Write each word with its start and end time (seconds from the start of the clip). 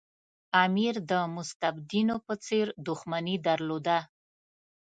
امیر 0.63 0.95
د 1.11 1.13
مستبدینو 1.35 2.15
په 2.25 2.33
څېر 2.45 2.67
دښمني 2.87 3.35
درلوده. 3.47 3.99